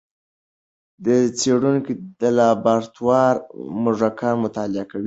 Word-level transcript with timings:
څېړونکي 1.39 1.93
د 2.19 2.23
لابراتوار 2.37 3.35
موږکان 3.83 4.35
مطالعه 4.45 4.85
کوي. 4.91 4.99